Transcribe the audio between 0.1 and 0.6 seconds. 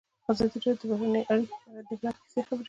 ازادي